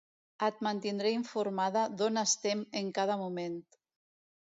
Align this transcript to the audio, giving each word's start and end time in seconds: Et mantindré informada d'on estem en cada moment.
Et 0.45 0.61
mantindré 0.67 1.11
informada 1.17 1.83
d'on 1.99 2.17
estem 2.21 2.65
en 2.81 2.89
cada 3.01 3.19
moment. 3.25 3.59